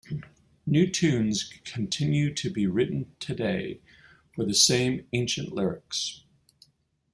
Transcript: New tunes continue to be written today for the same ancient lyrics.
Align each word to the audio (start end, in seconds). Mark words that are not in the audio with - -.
New 0.65 0.89
tunes 0.89 1.43
continue 1.63 2.33
to 2.33 2.49
be 2.49 2.65
written 2.65 3.11
today 3.19 3.81
for 4.33 4.43
the 4.43 4.55
same 4.55 5.05
ancient 5.13 5.53
lyrics. 5.53 6.23